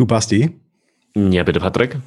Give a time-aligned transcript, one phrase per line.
[0.00, 0.50] Du Basti?
[1.14, 1.98] Ja, bitte, Patrick.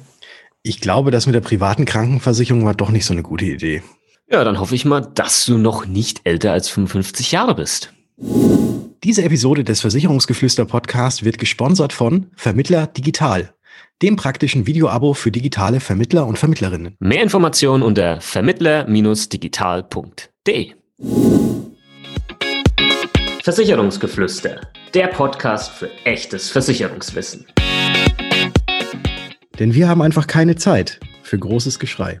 [0.64, 3.84] Ich glaube, das mit der privaten Krankenversicherung war doch nicht so eine gute Idee.
[4.28, 7.92] Ja, dann hoffe ich mal, dass du noch nicht älter als 55 Jahre bist.
[8.16, 13.54] Diese Episode des Versicherungsgeflüster Podcast wird gesponsert von Vermittler Digital,
[14.02, 16.96] dem praktischen Videoabo für digitale Vermittler und Vermittlerinnen.
[16.98, 20.72] Mehr Informationen unter vermittler-digital.de.
[23.44, 24.62] Versicherungsgeflüster,
[24.94, 27.46] der Podcast für echtes Versicherungswissen.
[29.58, 32.20] Denn wir haben einfach keine Zeit für großes Geschrei.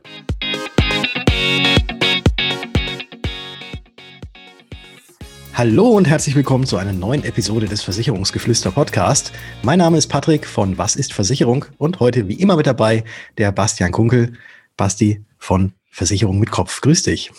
[5.52, 9.32] Hallo und herzlich willkommen zu einer neuen Episode des Versicherungsgeflüster Podcast.
[9.62, 13.04] Mein Name ist Patrick von Was ist Versicherung und heute wie immer mit dabei
[13.38, 14.34] der Bastian Kunkel,
[14.76, 16.80] Basti von Versicherung mit Kopf.
[16.80, 17.32] Grüß dich.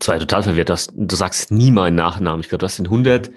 [0.00, 2.40] Zwei total verwirrt, du sagst nie meinen Nachnamen.
[2.40, 3.30] Ich glaube, du hast den 100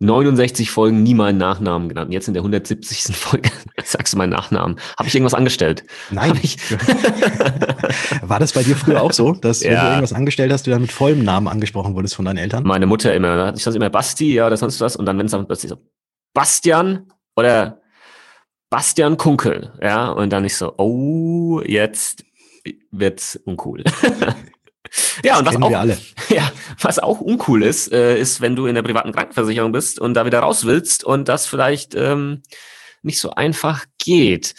[0.00, 2.12] 69 Folgen nie meinen Nachnamen genannt.
[2.12, 3.16] Jetzt in der 170.
[3.16, 3.50] Folge
[3.84, 4.78] sagst du meinen Nachnamen.
[4.98, 5.84] Habe ich irgendwas angestellt?
[6.10, 6.32] Nein.
[8.22, 9.70] War das bei dir früher auch so, dass ja.
[9.70, 12.64] wenn du irgendwas angestellt hast, du dann mit vollem Namen angesprochen wurdest von deinen Eltern?
[12.64, 13.36] Meine Mutter immer.
[13.36, 13.54] Ne?
[13.56, 14.96] Ich sage immer Basti, ja, oder sonst was.
[14.96, 15.78] Und dann, wenn es dann plötzlich so
[16.34, 17.80] Bastian oder
[18.70, 22.24] Bastian Kunkel, ja, und dann ich so, oh, jetzt
[22.90, 23.84] wird's uncool.
[25.24, 25.98] Ja, und was auch, alle.
[26.28, 26.50] ja,
[26.80, 30.26] was auch uncool ist, äh, ist, wenn du in der privaten Krankenversicherung bist und da
[30.26, 32.42] wieder raus willst und das vielleicht ähm,
[33.02, 34.54] nicht so einfach geht.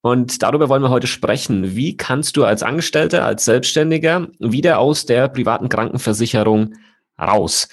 [0.00, 1.76] Und darüber wollen wir heute sprechen.
[1.76, 6.74] Wie kannst du als Angestellter, als Selbstständiger wieder aus der privaten Krankenversicherung
[7.20, 7.68] raus?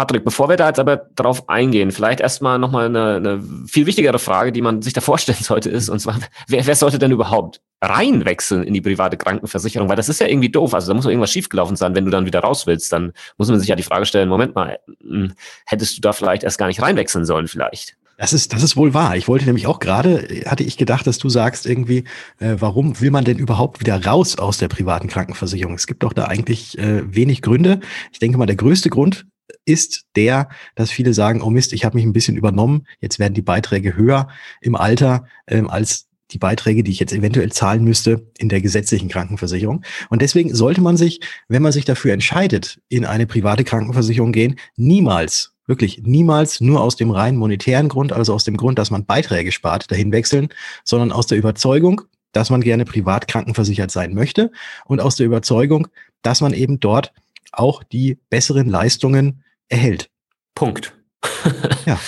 [0.00, 4.18] Patrick, bevor wir da jetzt aber drauf eingehen, vielleicht erstmal nochmal eine, eine viel wichtigere
[4.18, 7.60] Frage, die man sich da vorstellen sollte, ist, und zwar, wer, wer sollte denn überhaupt
[7.82, 9.90] reinwechseln in die private Krankenversicherung?
[9.90, 10.72] Weil das ist ja irgendwie doof.
[10.72, 12.90] Also da muss irgendwas schiefgelaufen sein, wenn du dann wieder raus willst.
[12.94, 15.34] Dann muss man sich ja die Frage stellen, Moment mal, hm,
[15.66, 17.96] hättest du da vielleicht erst gar nicht reinwechseln sollen vielleicht?
[18.16, 19.16] Das ist, das ist wohl wahr.
[19.16, 22.04] Ich wollte nämlich auch gerade, hatte ich gedacht, dass du sagst irgendwie,
[22.38, 25.74] äh, warum will man denn überhaupt wieder raus aus der privaten Krankenversicherung?
[25.74, 27.80] Es gibt doch da eigentlich äh, wenig Gründe.
[28.12, 29.26] Ich denke mal, der größte Grund
[29.64, 33.34] ist der, dass viele sagen, oh Mist, ich habe mich ein bisschen übernommen, jetzt werden
[33.34, 34.28] die Beiträge höher
[34.60, 39.08] im Alter ähm, als die Beiträge, die ich jetzt eventuell zahlen müsste in der gesetzlichen
[39.08, 39.82] Krankenversicherung.
[40.08, 44.56] Und deswegen sollte man sich, wenn man sich dafür entscheidet, in eine private Krankenversicherung gehen,
[44.76, 49.06] niemals, wirklich niemals nur aus dem rein monetären Grund, also aus dem Grund, dass man
[49.06, 50.48] Beiträge spart, dahin wechseln,
[50.84, 52.02] sondern aus der Überzeugung,
[52.32, 54.52] dass man gerne privat krankenversichert sein möchte
[54.84, 55.88] und aus der Überzeugung,
[56.22, 57.12] dass man eben dort
[57.52, 60.10] auch die besseren Leistungen erhält.
[60.54, 60.94] Punkt.
[61.86, 61.98] ja.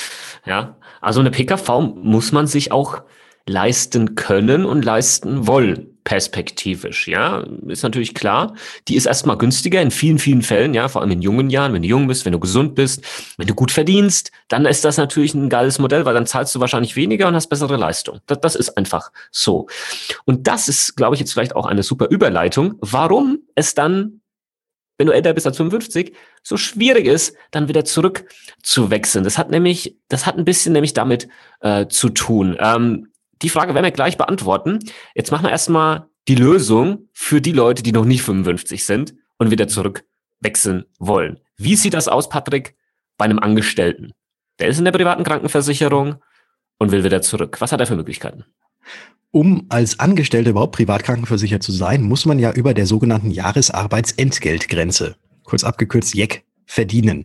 [0.46, 0.76] ja.
[1.00, 3.02] Also eine PKV muss man sich auch
[3.46, 8.54] leisten können und leisten wollen, perspektivisch, ja, ist natürlich klar.
[8.88, 11.82] Die ist erstmal günstiger in vielen, vielen Fällen, ja, vor allem in jungen Jahren, wenn
[11.82, 13.04] du jung bist, wenn du gesund bist,
[13.36, 16.60] wenn du gut verdienst, dann ist das natürlich ein geiles Modell, weil dann zahlst du
[16.60, 18.20] wahrscheinlich weniger und hast bessere Leistung.
[18.26, 19.68] Das, das ist einfach so.
[20.24, 24.21] Und das ist, glaube ich, jetzt vielleicht auch eine super Überleitung, warum es dann
[24.98, 28.24] wenn du älter bist als 55, so schwierig ist, dann wieder zurück
[28.62, 29.24] zu wechseln.
[29.24, 31.28] Das hat nämlich, das hat ein bisschen nämlich damit
[31.60, 32.56] äh, zu tun.
[32.58, 33.08] Ähm,
[33.42, 34.78] die Frage werden wir gleich beantworten.
[35.14, 39.50] Jetzt machen wir erstmal die Lösung für die Leute, die noch nicht 55 sind und
[39.50, 40.04] wieder zurück
[40.40, 41.40] wechseln wollen.
[41.56, 42.76] Wie sieht das aus, Patrick,
[43.16, 44.12] bei einem Angestellten?
[44.58, 46.16] Der ist in der privaten Krankenversicherung
[46.78, 47.60] und will wieder zurück.
[47.60, 48.44] Was hat er für Möglichkeiten?
[49.34, 55.16] Um als Angestellter überhaupt privat krankenversichert zu sein, muss man ja über der sogenannten Jahresarbeitsentgeltgrenze,
[55.42, 57.24] kurz abgekürzt JEC, verdienen.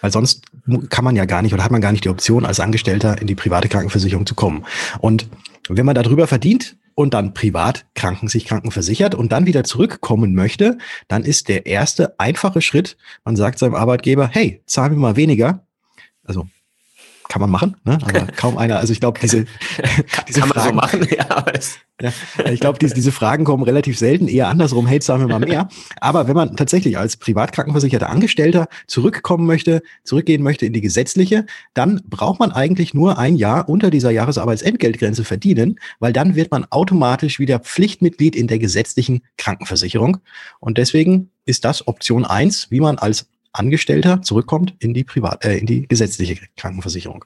[0.00, 0.44] Weil sonst
[0.90, 3.26] kann man ja gar nicht oder hat man gar nicht die Option, als Angestellter in
[3.26, 4.64] die private Krankenversicherung zu kommen.
[5.00, 5.28] Und
[5.68, 10.78] wenn man darüber verdient und dann privat kranken, sich krankenversichert und dann wieder zurückkommen möchte,
[11.08, 15.66] dann ist der erste einfache Schritt, man sagt seinem Arbeitgeber, hey, zahl mir mal weniger.
[16.22, 16.46] Also
[17.30, 17.96] kann man machen, ne?
[18.02, 18.78] aber kaum einer.
[18.78, 19.46] Also ich glaube, diese,
[20.28, 21.44] diese kann Fragen, man so machen, ja.
[22.02, 22.12] ja
[22.52, 25.68] ich glaube, diese, diese Fragen kommen relativ selten, eher andersrum, hey, sagen wir mal mehr.
[26.00, 32.02] Aber wenn man tatsächlich als privatkrankenversicherter Angestellter zurückkommen möchte, zurückgehen möchte in die gesetzliche, dann
[32.04, 37.38] braucht man eigentlich nur ein Jahr unter dieser Jahresarbeitsentgeltgrenze verdienen, weil dann wird man automatisch
[37.38, 40.18] wieder Pflichtmitglied in der gesetzlichen Krankenversicherung.
[40.58, 45.58] Und deswegen ist das Option eins, wie man als Angestellter zurückkommt in die privat, äh,
[45.58, 47.24] in die gesetzliche Krankenversicherung.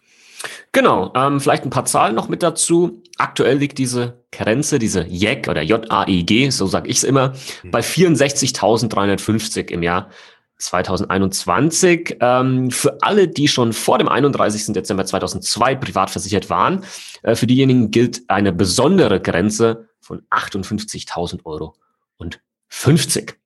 [0.73, 3.03] Genau, ähm, vielleicht ein paar Zahlen noch mit dazu.
[3.17, 7.71] Aktuell liegt diese Grenze, diese JEG oder JAIG, so sage ich es immer, mhm.
[7.71, 10.11] bei 64.350 im Jahr
[10.59, 12.17] 2021.
[12.21, 14.73] Ähm, für alle, die schon vor dem 31.
[14.75, 16.85] Dezember 2002 privat versichert waren,
[17.23, 21.75] äh, für diejenigen gilt eine besondere Grenze von 58.000 Euro
[22.17, 23.39] und 50.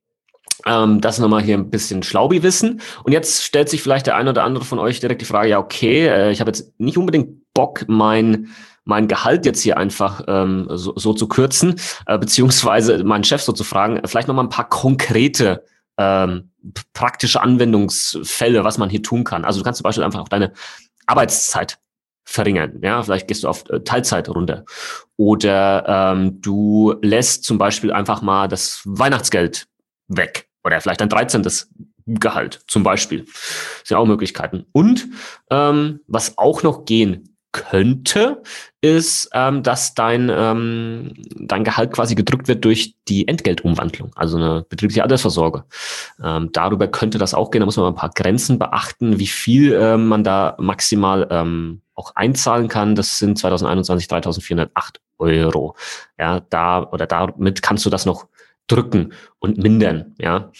[0.65, 2.81] Ähm, das nochmal hier ein bisschen Schlaubi-Wissen.
[3.03, 5.59] Und jetzt stellt sich vielleicht der eine oder andere von euch direkt die Frage, ja,
[5.59, 8.49] okay, äh, ich habe jetzt nicht unbedingt Bock, mein,
[8.83, 13.53] mein Gehalt jetzt hier einfach ähm, so, so zu kürzen, äh, beziehungsweise meinen Chef so
[13.53, 15.63] zu fragen, vielleicht nochmal ein paar konkrete
[15.97, 16.51] ähm,
[16.93, 19.45] praktische Anwendungsfälle, was man hier tun kann.
[19.45, 20.53] Also du kannst zum Beispiel einfach auch deine
[21.05, 21.79] Arbeitszeit
[22.25, 22.79] verringern.
[22.81, 24.63] Ja, vielleicht gehst du auf äh, Teilzeit runter.
[25.17, 29.67] Oder ähm, du lässt zum Beispiel einfach mal das Weihnachtsgeld
[30.07, 30.48] weg.
[30.63, 31.47] Oder vielleicht ein 13.
[32.05, 33.25] Gehalt zum Beispiel.
[33.25, 34.65] Das sind auch Möglichkeiten.
[34.71, 35.07] Und
[35.51, 38.43] ähm, was auch noch gehen könnte,
[38.81, 44.65] ist, ähm, dass dein, ähm, dein Gehalt quasi gedrückt wird durch die Entgeltumwandlung, also eine
[44.69, 45.65] betriebliche Altersvorsorge.
[46.23, 47.61] Ähm, darüber könnte das auch gehen.
[47.61, 52.15] Da muss man ein paar Grenzen beachten, wie viel äh, man da maximal ähm, auch
[52.15, 52.95] einzahlen kann.
[52.95, 54.69] Das sind 2021 3.408
[55.17, 55.75] Euro.
[56.17, 58.27] Ja, da oder damit kannst du das noch
[58.71, 60.51] drücken und mindern, ja.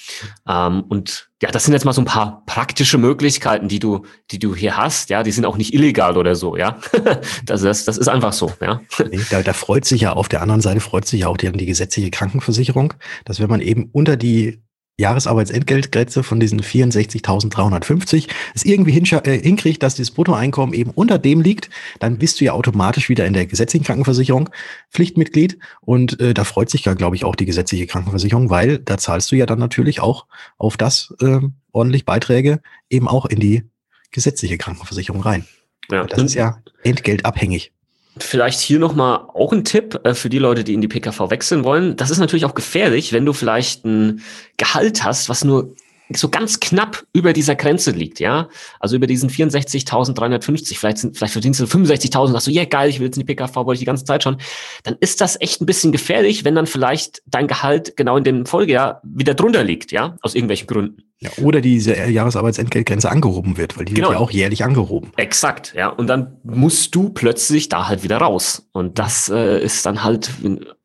[0.47, 4.39] Ähm, und ja, das sind jetzt mal so ein paar praktische Möglichkeiten, die du, die
[4.39, 5.23] du hier hast, ja.
[5.23, 6.77] Die sind auch nicht illegal oder so, ja.
[7.45, 8.81] das, das, das ist einfach so, ja.
[9.09, 11.51] Nee, da, da freut sich ja auf der anderen Seite freut sich ja auch die,
[11.51, 12.93] die gesetzliche Krankenversicherung,
[13.25, 14.61] dass wenn man eben unter die
[14.99, 21.69] Jahresarbeitsentgeltgrenze von diesen 64.350 es irgendwie äh, hinkriegt, dass dieses Bruttoeinkommen eben unter dem liegt,
[21.99, 24.49] dann bist du ja automatisch wieder in der gesetzlichen Krankenversicherung
[24.91, 28.97] Pflichtmitglied und äh, da freut sich ja, glaube ich, auch die gesetzliche Krankenversicherung, weil da
[28.97, 30.25] zahlst du ja dann natürlich auch
[30.57, 31.39] auf das äh,
[31.71, 33.63] ordentlich Beiträge eben auch in die
[34.11, 35.45] gesetzliche Krankenversicherung rein.
[35.91, 36.05] Ja.
[36.05, 37.71] Das ist ja entgeltabhängig.
[38.17, 41.63] Vielleicht hier nochmal auch ein Tipp äh, für die Leute, die in die PKV wechseln
[41.63, 41.95] wollen.
[41.95, 44.21] Das ist natürlich auch gefährlich, wenn du vielleicht ein
[44.57, 45.75] Gehalt hast, was nur
[46.15, 48.49] so ganz knapp über dieser Grenze liegt, ja.
[48.79, 52.89] Also über diesen 64.350, vielleicht sind, vielleicht verdienst du 65.000, sagst du, ja yeah, geil,
[52.89, 54.37] ich will jetzt in die PKV, wollte ich die ganze Zeit schon.
[54.83, 58.45] Dann ist das echt ein bisschen gefährlich, wenn dann vielleicht dein Gehalt genau in dem
[58.45, 61.03] Folgejahr wieder drunter liegt, ja, aus irgendwelchen Gründen.
[61.21, 64.07] Ja, oder diese Jahresarbeitsentgeltgrenze angehoben wird, weil die genau.
[64.07, 65.11] wird ja auch jährlich angehoben.
[65.17, 65.89] Exakt, ja.
[65.89, 68.69] Und dann musst du plötzlich da halt wieder raus.
[68.71, 70.31] Und das äh, ist dann halt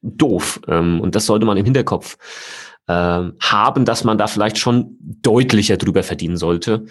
[0.02, 0.60] doof.
[0.66, 2.16] Ähm, und das sollte man im Hinterkopf
[2.86, 2.92] äh,
[3.40, 6.86] haben, dass man da vielleicht schon deutlicher drüber verdienen sollte,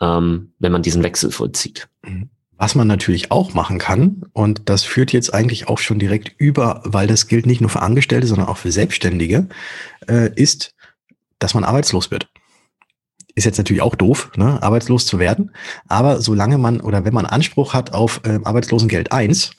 [0.00, 1.88] ähm, wenn man diesen Wechsel vollzieht.
[2.02, 2.30] Mhm.
[2.58, 6.80] Was man natürlich auch machen kann, und das führt jetzt eigentlich auch schon direkt über,
[6.84, 9.48] weil das gilt nicht nur für Angestellte, sondern auch für Selbstständige,
[10.08, 10.74] äh, ist,
[11.38, 12.28] dass man arbeitslos wird.
[13.34, 15.50] Ist jetzt natürlich auch doof, ne, arbeitslos zu werden.
[15.86, 19.50] Aber solange man oder wenn man Anspruch hat auf äh, Arbeitslosengeld 1,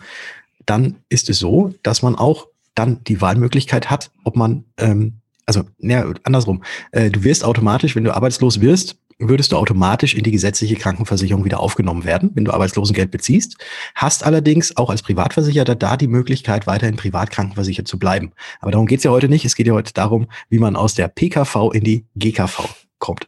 [0.65, 5.63] dann ist es so, dass man auch dann die Wahlmöglichkeit hat, ob man ähm, also
[5.79, 10.31] ja, andersrum, äh, du wirst automatisch, wenn du arbeitslos wirst, würdest du automatisch in die
[10.31, 13.57] gesetzliche Krankenversicherung wieder aufgenommen werden, wenn du Arbeitslosengeld beziehst,
[13.95, 18.33] hast allerdings auch als Privatversicherter da die Möglichkeit, weiterhin privat krankenversichert zu bleiben.
[18.59, 19.45] Aber darum geht's ja heute nicht.
[19.45, 23.27] Es geht ja heute darum, wie man aus der PKV in die GKV kommt.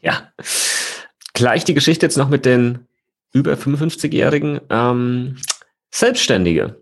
[0.00, 0.32] Ja,
[1.34, 2.86] gleich die Geschichte jetzt noch mit den
[3.32, 5.36] über 55-Jährigen ähm,
[5.90, 6.80] Selbstständige.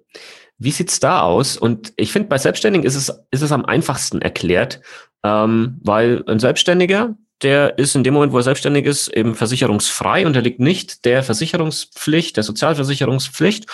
[0.58, 1.56] Wie sieht's da aus?
[1.56, 4.80] Und ich finde, bei Selbstständigen ist es, ist es am einfachsten erklärt,
[5.22, 10.26] ähm, weil ein Selbstständiger, der ist in dem Moment, wo er selbstständig ist, eben versicherungsfrei,
[10.26, 13.66] unterliegt nicht der Versicherungspflicht, der Sozialversicherungspflicht.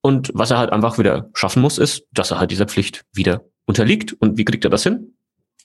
[0.00, 3.44] Und was er halt einfach wieder schaffen muss, ist, dass er halt dieser Pflicht wieder
[3.64, 4.12] unterliegt.
[4.12, 5.14] Und wie kriegt er das hin?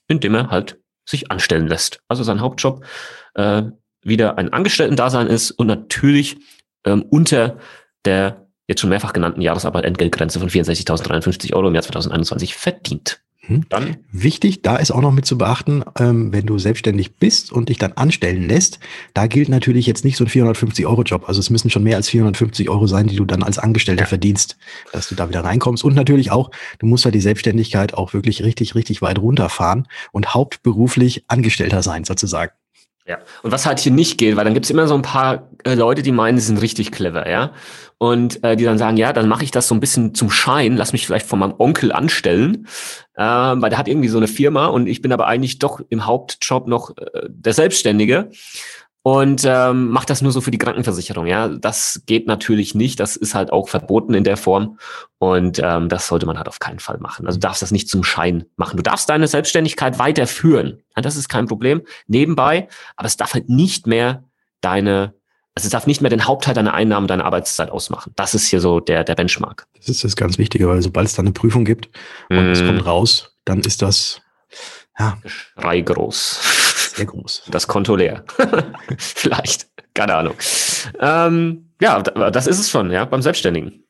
[0.07, 1.99] Indem er halt sich anstellen lässt.
[2.07, 2.85] Also sein Hauptjob
[3.33, 3.63] äh,
[4.03, 6.37] wieder ein Angestellten-Dasein ist und natürlich
[6.85, 7.57] ähm, unter
[8.05, 13.19] der jetzt schon mehrfach genannten Jahresarbeitentgeltgrenze von 64.053 Euro im Jahr 2021 verdient.
[13.41, 13.65] Hm.
[13.69, 17.69] Dann wichtig, da ist auch noch mit zu beachten, ähm, wenn du selbstständig bist und
[17.69, 18.79] dich dann anstellen lässt,
[19.15, 21.23] da gilt natürlich jetzt nicht so ein 450 Euro Job.
[21.27, 24.07] Also es müssen schon mehr als 450 Euro sein, die du dann als Angestellter ja.
[24.07, 24.57] verdienst,
[24.91, 25.83] dass du da wieder reinkommst.
[25.83, 30.35] Und natürlich auch, du musst ja die Selbstständigkeit auch wirklich richtig, richtig weit runterfahren und
[30.35, 32.51] hauptberuflich Angestellter sein sozusagen.
[33.09, 35.73] Ja, und was halt hier nicht geht, weil dann gibt's immer so ein paar äh,
[35.73, 37.53] Leute, die meinen, sie sind richtig clever, ja.
[37.97, 40.77] Und äh, die dann sagen, ja, dann mache ich das so ein bisschen zum Schein,
[40.77, 42.67] lass mich vielleicht von meinem Onkel anstellen,
[43.15, 46.05] äh, weil der hat irgendwie so eine Firma und ich bin aber eigentlich doch im
[46.05, 48.29] Hauptjob noch äh, der Selbstständige
[49.01, 51.25] und ähm, macht das nur so für die Krankenversicherung.
[51.25, 52.99] Ja, das geht natürlich nicht.
[52.99, 54.77] Das ist halt auch verboten in der Form
[55.17, 57.25] und ähm, das sollte man halt auf keinen Fall machen.
[57.25, 58.77] Also du darfst das nicht zum Schein machen.
[58.77, 60.81] Du darfst deine Selbstständigkeit weiterführen.
[60.95, 61.81] Ja, das ist kein Problem.
[62.07, 64.23] Nebenbei, aber es darf halt nicht mehr
[64.61, 65.13] deine
[65.55, 68.13] also es darf nicht mehr den Hauptteil deiner Einnahmen, deiner Arbeitszeit ausmachen.
[68.15, 69.67] Das ist hier so der, der Benchmark.
[69.75, 71.89] Das ist das ganz Wichtige, weil sobald es dann eine Prüfung gibt
[72.29, 72.51] und mm.
[72.51, 74.21] es kommt raus, dann ist das
[74.97, 75.17] ja.
[75.25, 76.39] Schrei groß.
[76.99, 77.43] Sehr groß.
[77.49, 78.23] Das Konto leer.
[78.97, 79.69] Vielleicht.
[79.93, 80.35] Keine Ahnung.
[80.99, 83.85] Ähm, ja, das ist es schon, ja, beim Selbstständigen.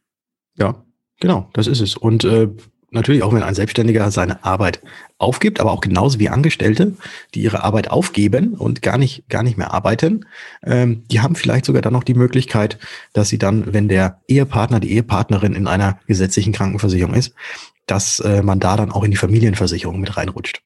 [0.58, 0.84] Ja,
[1.20, 1.98] genau, das ist es.
[1.98, 2.50] Und äh,
[2.92, 4.82] natürlich auch wenn ein Selbstständiger seine Arbeit
[5.18, 6.96] aufgibt, aber auch genauso wie Angestellte,
[7.34, 10.26] die ihre Arbeit aufgeben und gar nicht, gar nicht mehr arbeiten,
[10.64, 12.78] ähm, die haben vielleicht sogar dann noch die Möglichkeit,
[13.14, 17.34] dass sie dann, wenn der Ehepartner, die Ehepartnerin in einer gesetzlichen Krankenversicherung ist,
[17.86, 20.62] dass äh, man da dann auch in die Familienversicherung mit reinrutscht.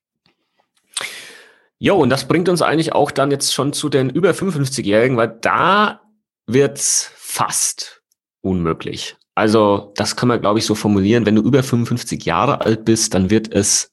[1.83, 5.37] Jo, und das bringt uns eigentlich auch dann jetzt schon zu den über 55-Jährigen, weil
[5.41, 5.99] da
[6.47, 8.01] wird's fast
[8.39, 9.17] unmöglich.
[9.35, 11.25] Also, das kann man, glaube ich, so formulieren.
[11.25, 13.91] Wenn du über 55 Jahre alt bist, dann wird es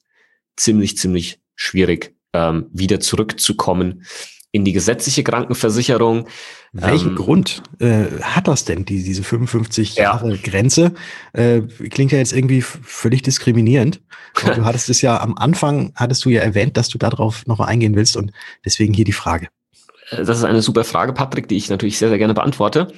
[0.56, 4.06] ziemlich, ziemlich schwierig, ähm, wieder zurückzukommen
[4.52, 6.26] in die gesetzliche Krankenversicherung.
[6.72, 10.04] Welchen ähm, Grund äh, hat das denn, die, diese 55 ja.
[10.04, 10.92] Jahre Grenze?
[11.32, 14.00] Äh, klingt ja jetzt irgendwie völlig diskriminierend.
[14.42, 17.68] Und du hattest es ja am Anfang, hattest du ja erwähnt, dass du darauf nochmal
[17.68, 18.30] eingehen willst und
[18.64, 19.48] deswegen hier die Frage.
[20.10, 22.88] Äh, das ist eine super Frage, Patrick, die ich natürlich sehr, sehr gerne beantworte.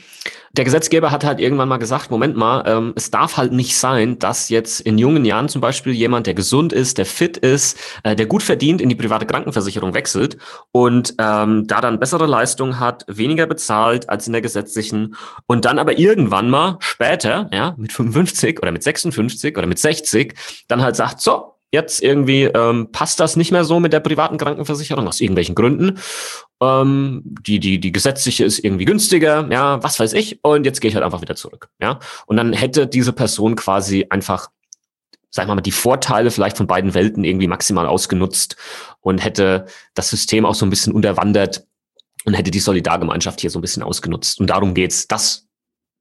[0.55, 4.19] Der Gesetzgeber hat halt irgendwann mal gesagt, Moment mal, ähm, es darf halt nicht sein,
[4.19, 8.15] dass jetzt in jungen Jahren zum Beispiel jemand, der gesund ist, der fit ist, äh,
[8.15, 10.37] der gut verdient, in die private Krankenversicherung wechselt
[10.71, 15.15] und ähm, da dann bessere Leistung hat, weniger bezahlt als in der gesetzlichen
[15.47, 20.35] und dann aber irgendwann mal später, ja, mit 55 oder mit 56 oder mit 60,
[20.69, 24.37] dann halt sagt, so, jetzt irgendwie ähm, passt das nicht mehr so mit der privaten
[24.37, 25.99] Krankenversicherung aus irgendwelchen Gründen.
[26.61, 30.45] Ähm, die, die, die gesetzliche ist irgendwie günstiger, ja, was weiß ich.
[30.45, 31.71] Und jetzt gehe ich halt einfach wieder zurück.
[31.81, 31.99] Ja.
[32.27, 34.51] Und dann hätte diese Person quasi einfach,
[35.31, 38.57] sagen wir mal, die Vorteile vielleicht von beiden Welten irgendwie maximal ausgenutzt
[39.01, 39.65] und hätte
[39.95, 41.67] das System auch so ein bisschen unterwandert
[42.27, 44.41] und hätte die Solidargemeinschaft hier so ein bisschen ausgenutzt.
[44.41, 45.09] Und darum geht's.
[45.09, 45.49] Das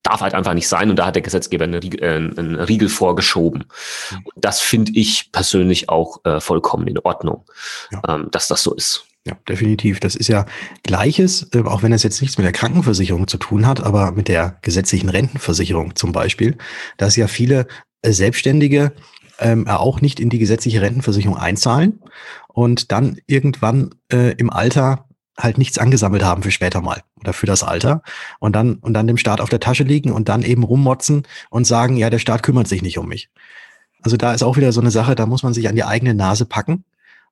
[0.03, 2.89] darf halt einfach nicht sein und da hat der Gesetzgeber einen Riegel, äh, einen Riegel
[2.89, 3.65] vorgeschoben.
[4.11, 4.17] Mhm.
[4.35, 7.45] Das finde ich persönlich auch äh, vollkommen in Ordnung,
[7.91, 8.01] ja.
[8.07, 9.05] ähm, dass das so ist.
[9.23, 9.99] Ja, definitiv.
[9.99, 10.45] Das ist ja
[10.83, 14.27] Gleiches, äh, auch wenn es jetzt nichts mit der Krankenversicherung zu tun hat, aber mit
[14.27, 16.57] der gesetzlichen Rentenversicherung zum Beispiel,
[16.97, 17.67] dass ja viele
[18.01, 18.93] äh, Selbstständige
[19.37, 21.99] ähm, auch nicht in die gesetzliche Rentenversicherung einzahlen
[22.47, 25.05] und dann irgendwann äh, im Alter
[25.37, 28.01] halt nichts angesammelt haben für später mal oder für das Alter
[28.39, 31.65] und dann und dann dem Staat auf der Tasche liegen und dann eben rummotzen und
[31.65, 33.29] sagen, ja, der Staat kümmert sich nicht um mich.
[34.01, 36.13] Also da ist auch wieder so eine Sache, da muss man sich an die eigene
[36.13, 36.83] Nase packen.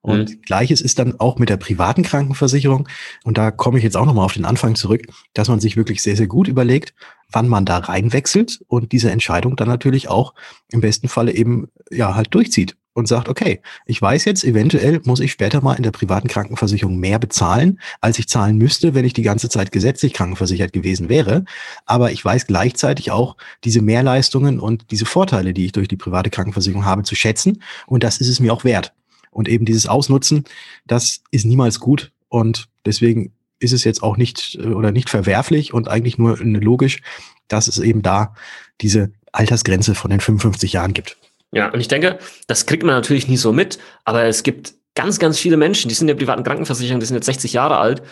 [0.02, 0.42] Und mhm.
[0.42, 2.88] gleiches ist dann auch mit der privaten Krankenversicherung.
[3.24, 5.02] Und da komme ich jetzt auch nochmal auf den Anfang zurück,
[5.34, 6.94] dass man sich wirklich sehr, sehr gut überlegt,
[7.30, 10.34] wann man da reinwechselt und diese Entscheidung dann natürlich auch
[10.70, 15.20] im besten Falle eben ja halt durchzieht und sagt, okay, ich weiß jetzt, eventuell muss
[15.20, 19.12] ich später mal in der privaten Krankenversicherung mehr bezahlen, als ich zahlen müsste, wenn ich
[19.12, 21.44] die ganze Zeit gesetzlich krankenversichert gewesen wäre.
[21.86, 26.30] Aber ich weiß gleichzeitig auch diese Mehrleistungen und diese Vorteile, die ich durch die private
[26.30, 27.62] Krankenversicherung habe, zu schätzen.
[27.86, 28.92] Und das ist es mir auch wert.
[29.30, 30.44] Und eben dieses Ausnutzen,
[30.86, 32.12] das ist niemals gut.
[32.28, 37.02] Und deswegen ist es jetzt auch nicht äh, oder nicht verwerflich und eigentlich nur logisch,
[37.46, 38.34] dass es eben da
[38.80, 41.16] diese Altersgrenze von den 55 Jahren gibt.
[41.52, 45.18] Ja, und ich denke, das kriegt man natürlich nie so mit, aber es gibt ganz,
[45.18, 48.02] ganz viele Menschen, die sind in der privaten Krankenversicherung, die sind jetzt 60 Jahre alt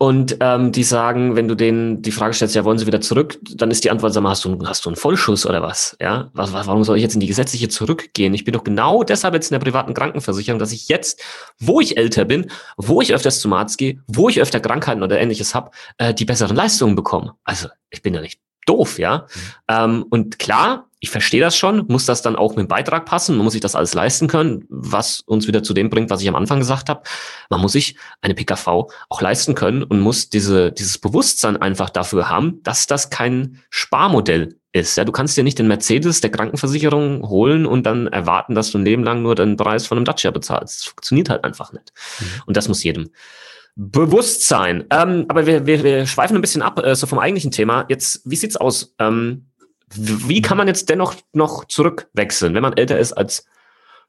[0.00, 3.38] und ähm, die sagen, wenn du denen die Frage stellst, ja, wollen sie wieder zurück,
[3.56, 5.96] dann ist die Antwort, sag mal, hast du, hast du einen Vollschuss oder was?
[6.00, 8.32] Ja, was, was, warum soll ich jetzt in die gesetzliche zurückgehen?
[8.32, 11.20] Ich bin doch genau deshalb jetzt in der privaten Krankenversicherung, dass ich jetzt,
[11.58, 15.18] wo ich älter bin, wo ich öfters zum Arzt gehe, wo ich öfter Krankheiten oder
[15.18, 17.34] ähnliches habe, äh, die besseren Leistungen bekomme.
[17.42, 19.18] Also ich bin ja nicht doof, ja.
[19.18, 19.40] Mhm.
[19.68, 23.36] Ähm, und klar, ich verstehe das schon, muss das dann auch mit dem Beitrag passen,
[23.36, 26.28] man muss sich das alles leisten können, was uns wieder zu dem bringt, was ich
[26.28, 27.02] am Anfang gesagt habe.
[27.50, 28.66] Man muss sich eine PKV
[29.08, 34.56] auch leisten können und muss diese, dieses Bewusstsein einfach dafür haben, dass das kein Sparmodell
[34.72, 34.96] ist.
[34.96, 38.78] Ja, du kannst dir nicht den Mercedes der Krankenversicherung holen und dann erwarten, dass du
[38.78, 40.80] ein Leben lang nur den Preis von einem Dacia bezahlst.
[40.80, 41.92] Das funktioniert halt einfach nicht.
[42.18, 42.42] Mhm.
[42.46, 43.10] Und das muss jedem
[43.78, 44.84] bewusst sein.
[44.90, 47.86] Ähm, aber wir, wir, wir schweifen ein bisschen ab, äh, so vom eigentlichen Thema.
[47.88, 48.94] Jetzt, wie sieht's aus?
[48.98, 49.46] Ähm,
[49.94, 53.46] wie kann man jetzt dennoch noch zurückwechseln, wenn man älter ist als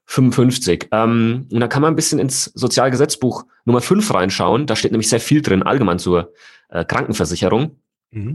[0.06, 0.88] 55?
[0.90, 4.66] Ähm, und da kann man ein bisschen ins Sozialgesetzbuch Nummer 5 reinschauen.
[4.66, 6.32] Da steht nämlich sehr viel drin, allgemein zur
[6.68, 7.76] äh, Krankenversicherung.
[8.10, 8.34] Mhm.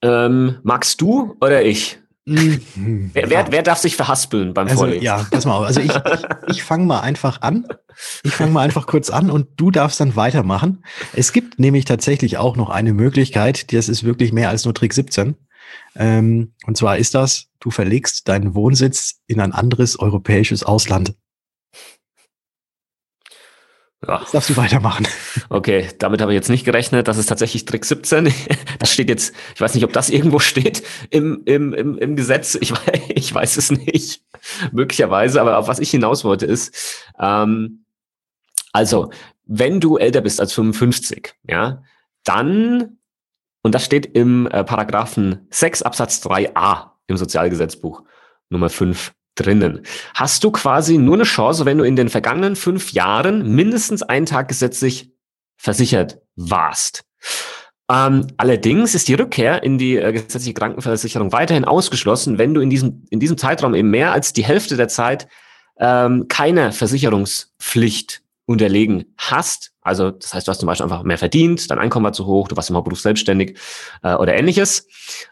[0.00, 1.98] Ähm, magst du oder ich?
[2.28, 3.10] Mhm.
[3.14, 5.02] Wer, wer, wer, darf sich verhaspeln beim also, Vorlesen?
[5.02, 5.64] Ja, pass mal auf.
[5.64, 7.66] Also ich, ich, ich fange mal einfach an.
[8.22, 10.84] Ich fange mal einfach kurz an und du darfst dann weitermachen.
[11.14, 14.92] Es gibt nämlich tatsächlich auch noch eine Möglichkeit, das ist wirklich mehr als nur Trick
[14.92, 15.36] 17.
[15.96, 21.14] Ähm, und zwar ist das, du verlegst deinen Wohnsitz in ein anderes europäisches Ausland.
[24.06, 24.20] Ja.
[24.20, 25.08] Das darfst du weitermachen.
[25.48, 27.08] Okay, damit habe ich jetzt nicht gerechnet.
[27.08, 28.32] Das ist tatsächlich Trick 17.
[28.78, 32.56] Das steht jetzt, ich weiß nicht, ob das irgendwo steht im, im, im, im Gesetz.
[32.60, 32.72] Ich,
[33.08, 34.22] ich weiß es nicht.
[34.70, 37.84] Möglicherweise, aber auf was ich hinaus wollte ist, ähm,
[38.72, 39.10] also,
[39.46, 41.82] wenn du älter bist als 55, ja,
[42.22, 42.98] dann
[43.62, 48.02] und das steht im äh, Paragraphen 6 Absatz 3a im Sozialgesetzbuch
[48.50, 49.82] Nummer 5 drinnen.
[50.14, 54.26] Hast du quasi nur eine Chance, wenn du in den vergangenen fünf Jahren mindestens einen
[54.26, 55.10] Tag gesetzlich
[55.56, 57.04] versichert warst.
[57.90, 62.70] Ähm, allerdings ist die Rückkehr in die äh, gesetzliche Krankenversicherung weiterhin ausgeschlossen, wenn du in
[62.70, 65.26] diesem, in diesem Zeitraum eben mehr als die Hälfte der Zeit
[65.78, 69.72] ähm, keine Versicherungspflicht unterlegen hast.
[69.88, 72.46] Also das heißt, du hast zum Beispiel einfach mehr verdient, dein Einkommen war zu hoch,
[72.46, 73.58] du warst immer berufsselbstständig
[74.02, 74.86] äh, oder ähnliches.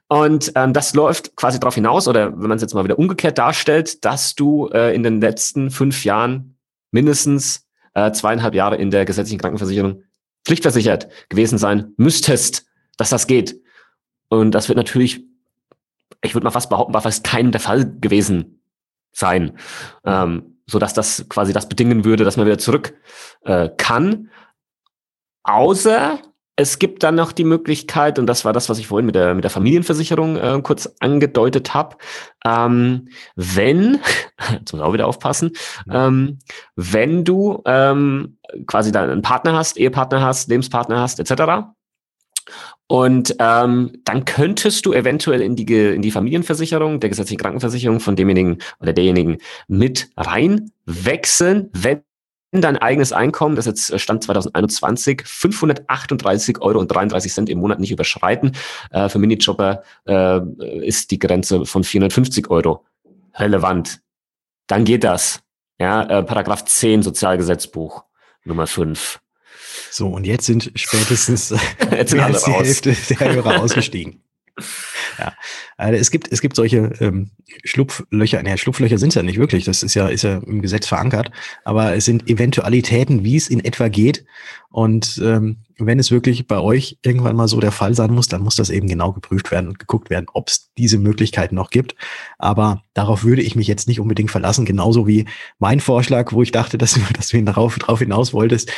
[0.09, 3.37] Und ähm, das läuft quasi darauf hinaus, oder wenn man es jetzt mal wieder umgekehrt
[3.37, 6.57] darstellt, dass du äh, in den letzten fünf Jahren
[6.91, 10.03] mindestens äh, zweieinhalb Jahre in der gesetzlichen Krankenversicherung
[10.47, 12.65] pflichtversichert gewesen sein müsstest,
[12.97, 13.61] dass das geht.
[14.29, 15.23] Und das wird natürlich,
[16.23, 18.63] ich würde mal fast behaupten, war fast keinem der Fall gewesen
[19.13, 19.59] sein.
[20.05, 22.95] Ähm, so dass das quasi das bedingen würde, dass man wieder zurück
[23.45, 24.31] äh, kann.
[25.45, 26.19] Außer
[26.57, 29.35] es gibt dann noch die Möglichkeit, und das war das, was ich vorhin mit der,
[29.35, 31.97] mit der Familienversicherung äh, kurz angedeutet habe,
[32.47, 34.01] ähm, wenn,
[34.53, 35.53] jetzt muss auch wieder aufpassen,
[35.91, 36.39] ähm,
[36.75, 41.76] wenn du ähm, quasi dann einen Partner hast, Ehepartner hast, Lebenspartner hast, etc.
[42.89, 48.15] Und ähm, dann könntest du eventuell in die, in die Familienversicherung, der gesetzlichen Krankenversicherung von
[48.15, 52.03] demjenigen oder derjenigen mit reinwechseln, wenn
[52.53, 57.81] dein eigenes Einkommen, das jetzt äh, Stand 2021, 538 Euro und 33 Cent im Monat
[57.81, 58.53] nicht überschreiten.
[58.91, 60.41] Äh, für Minijobber äh,
[60.87, 62.85] ist die Grenze von 450 Euro
[63.35, 64.01] relevant.
[64.69, 65.43] Dann geht das.
[65.79, 68.05] Ja, äh, Paragraph 10 Sozialgesetzbuch
[68.45, 69.21] Nummer 5.
[69.91, 71.51] So, und jetzt sind spätestens
[71.91, 72.67] jetzt sind mehr als die raus.
[72.67, 74.23] Hälfte der Hörer ausgestiegen.
[75.19, 75.33] Ja,
[75.77, 77.31] also es gibt es gibt solche ähm,
[77.65, 78.43] Schlupflöcher.
[78.43, 79.65] Naja, Schlupflöcher sind es ja nicht wirklich.
[79.65, 81.31] Das ist ja ist ja im Gesetz verankert.
[81.65, 84.25] Aber es sind Eventualitäten, wie es in etwa geht.
[84.77, 88.43] Und ähm, wenn es wirklich bei euch irgendwann mal so der Fall sein muss, dann
[88.43, 91.95] muss das eben genau geprüft werden und geguckt werden, ob es diese Möglichkeiten noch gibt.
[92.39, 95.27] Aber darauf würde ich mich jetzt nicht unbedingt verlassen, genauso wie
[95.59, 98.71] mein Vorschlag, wo ich dachte, dass du, dass du darauf, darauf hinaus wolltest.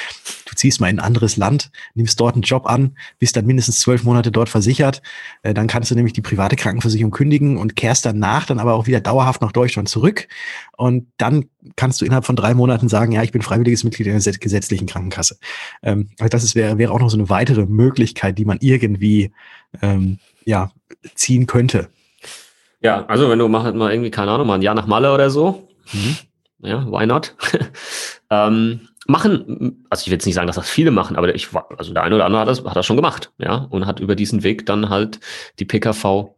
[0.49, 3.81] Du ziehst mal in ein anderes Land, nimmst dort einen Job an, bist dann mindestens
[3.81, 5.03] zwölf Monate dort versichert.
[5.43, 8.89] Äh, dann kannst du nämlich die private Krankenversicherung kündigen und kehrst danach dann aber auch
[8.89, 10.27] wieder dauerhaft nach Deutschland zurück.
[10.77, 11.47] Und dann
[11.77, 15.39] kannst du innerhalb von drei Monaten sagen, ja, ich bin freiwilliges Mitglied der gesetzlichen Krankenkasse.
[15.83, 19.33] Ähm, also das wäre wäre auch noch so eine weitere Möglichkeit, die man irgendwie
[19.81, 20.73] ähm, ja,
[21.15, 21.89] ziehen könnte.
[22.81, 25.31] Ja, also wenn du machst mal irgendwie, keine Ahnung, mal ein Jahr nach Malle oder
[25.31, 26.17] so, mhm.
[26.61, 27.37] ja, why not?
[28.31, 31.93] ähm, machen, also ich will jetzt nicht sagen, dass das viele machen, aber ich, also
[31.93, 34.43] der eine oder andere hat das, hat das schon gemacht, ja, und hat über diesen
[34.43, 35.19] Weg dann halt
[35.59, 36.35] die PKV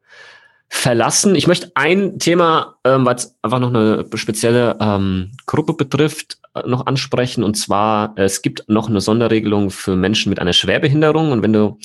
[0.73, 1.35] verlassen.
[1.35, 6.63] Ich möchte ein Thema, ähm, weil es einfach noch eine spezielle ähm, Gruppe betrifft, äh,
[6.67, 7.43] noch ansprechen.
[7.43, 11.33] Und zwar, es gibt noch eine Sonderregelung für Menschen mit einer Schwerbehinderung.
[11.33, 11.79] Und wenn du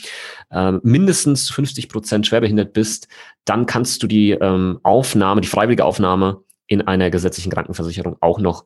[0.52, 3.08] äh, mindestens 50 Prozent schwerbehindert bist,
[3.44, 8.66] dann kannst du die ähm, Aufnahme, die freiwillige Aufnahme in einer gesetzlichen Krankenversicherung auch noch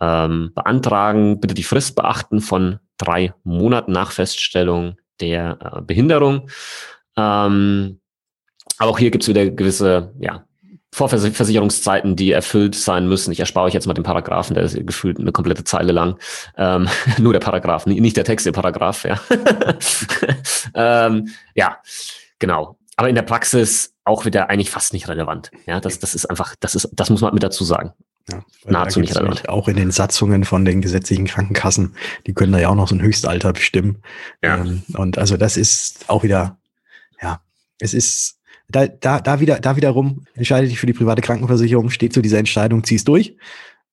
[0.00, 1.40] ähm, beantragen.
[1.40, 6.48] Bitte die Frist beachten von drei Monaten nach Feststellung der äh, Behinderung.
[7.16, 8.00] Ähm,
[8.78, 10.44] aber auch hier gibt es wieder gewisse ja,
[10.92, 13.32] Vorversicherungszeiten, die erfüllt sein müssen.
[13.32, 16.18] Ich erspare euch jetzt mal den Paragraphen, der ist gefühlt eine komplette Zeile lang.
[16.56, 19.20] Ähm, nur der Paragraph, nicht der Text, der Paragraph, ja.
[20.74, 21.78] ähm, ja,
[22.38, 22.78] genau.
[22.96, 25.50] Aber in der Praxis auch wieder eigentlich fast nicht relevant.
[25.66, 27.92] Ja, das, das ist einfach, das ist, das muss man mit dazu sagen.
[28.30, 29.48] Ja, Nahezu nicht relevant.
[29.48, 31.94] Auch in den Satzungen von den gesetzlichen Krankenkassen,
[32.26, 34.02] die können da ja auch noch so ein Höchstalter bestimmen.
[34.42, 34.58] Ja.
[34.58, 36.58] Ähm, und also das ist auch wieder,
[37.22, 37.40] ja,
[37.78, 38.38] es ist
[38.70, 42.38] da, da, da, wieder, da wiederum entscheide dich für die private Krankenversicherung, steht zu dieser
[42.38, 43.36] Entscheidung, ziehst durch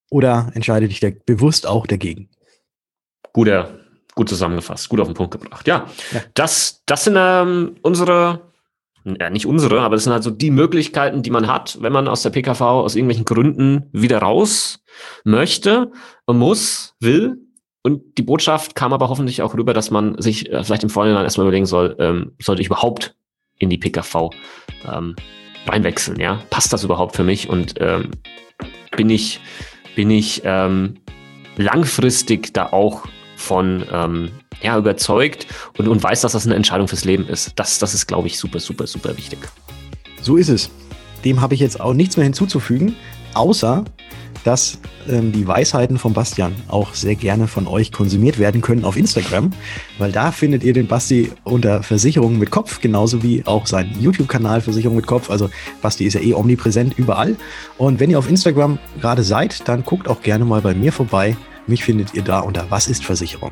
[0.10, 2.30] oder entscheide dich da bewusst auch dagegen.
[3.32, 3.80] Guter,
[4.16, 5.68] gut zusammengefasst, gut auf den Punkt gebracht.
[5.68, 6.22] Ja, ja.
[6.34, 8.45] Das, das sind ähm, unsere,
[9.06, 12.08] ja, nicht unsere, aber das sind halt so die Möglichkeiten, die man hat, wenn man
[12.08, 14.84] aus der PKV aus irgendwelchen Gründen wieder raus
[15.24, 15.92] möchte,
[16.28, 17.38] muss, will.
[17.84, 21.24] Und die Botschaft kam aber hoffentlich auch rüber, dass man sich äh, vielleicht im Vorhinein
[21.24, 23.16] erstmal überlegen soll, ähm, sollte ich überhaupt
[23.60, 24.32] in die PKV
[24.92, 25.16] ähm,
[25.68, 26.20] reinwechseln.
[26.20, 28.10] Ja, passt das überhaupt für mich und ähm,
[28.98, 29.40] bin ich
[29.96, 30.96] bin ich ähm,
[31.58, 37.06] langfristig da auch von ähm, ja, überzeugt und, und weiß, dass das eine Entscheidung fürs
[37.06, 37.54] Leben ist.
[37.56, 39.40] Das, das ist, glaube ich, super, super, super wichtig.
[40.22, 40.70] So ist es.
[41.24, 42.96] Dem habe ich jetzt auch nichts mehr hinzuzufügen,
[43.34, 43.84] außer
[44.46, 44.78] dass
[45.10, 49.52] ähm, die Weisheiten von Bastian auch sehr gerne von euch konsumiert werden können auf Instagram,
[49.98, 54.62] weil da findet ihr den Basti unter Versicherungen mit Kopf, genauso wie auch sein YouTube-Kanal
[54.62, 55.32] Versicherung mit Kopf.
[55.32, 55.50] Also
[55.82, 57.36] Basti ist ja eh omnipräsent überall.
[57.80, 61.36] Und wenn ihr auf Instagram gerade seid, dann guckt auch gerne mal bei mir vorbei.
[61.68, 63.52] Mich findet ihr da unter Was ist Versicherung?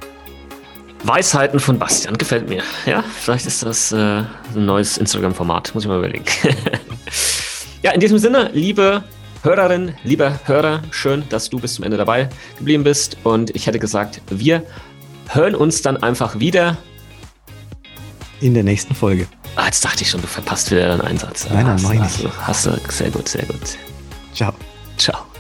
[1.04, 2.64] Weisheiten von Bastian, gefällt mir.
[2.86, 4.28] Ja, vielleicht ist das äh, ein
[4.66, 6.24] neues Instagram-Format, muss ich mal überlegen.
[7.84, 9.04] ja, in diesem Sinne, liebe
[9.42, 13.18] Hörerin, lieber Hörer, schön, dass du bis zum Ende dabei geblieben bist.
[13.24, 14.64] Und ich hätte gesagt, wir
[15.28, 16.78] hören uns dann einfach wieder.
[18.40, 19.28] In der nächsten Folge.
[19.56, 21.48] Ah, jetzt dachte ich schon, du verpasst wieder deinen Einsatz.
[21.50, 22.28] Nein, nein, mach ich nicht.
[22.42, 23.78] Hast du, sehr gut, sehr gut.
[24.34, 24.54] Ciao.
[24.98, 25.33] Ciao.